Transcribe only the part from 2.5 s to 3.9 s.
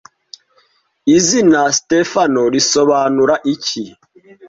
risobanura iki